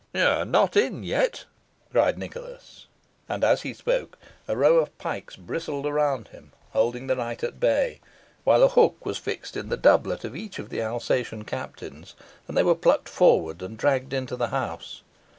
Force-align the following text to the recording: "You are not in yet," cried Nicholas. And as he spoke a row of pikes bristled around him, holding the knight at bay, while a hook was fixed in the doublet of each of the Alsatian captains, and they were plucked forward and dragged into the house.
"You 0.15 0.23
are 0.25 0.45
not 0.45 0.75
in 0.75 1.03
yet," 1.03 1.45
cried 1.91 2.17
Nicholas. 2.17 2.87
And 3.29 3.43
as 3.43 3.61
he 3.61 3.71
spoke 3.71 4.17
a 4.47 4.57
row 4.57 4.77
of 4.77 4.97
pikes 4.97 5.35
bristled 5.35 5.85
around 5.85 6.29
him, 6.29 6.53
holding 6.71 7.05
the 7.05 7.13
knight 7.13 7.43
at 7.43 7.59
bay, 7.59 7.99
while 8.43 8.63
a 8.63 8.69
hook 8.69 9.05
was 9.05 9.19
fixed 9.19 9.55
in 9.55 9.69
the 9.69 9.77
doublet 9.77 10.23
of 10.23 10.35
each 10.35 10.57
of 10.57 10.69
the 10.69 10.81
Alsatian 10.81 11.43
captains, 11.43 12.15
and 12.47 12.57
they 12.57 12.63
were 12.63 12.73
plucked 12.73 13.09
forward 13.09 13.61
and 13.61 13.77
dragged 13.77 14.11
into 14.11 14.35
the 14.35 14.47
house. 14.47 15.03